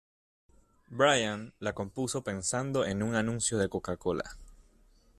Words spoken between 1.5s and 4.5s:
la compuso pensando en un anuncio de Coca Cola.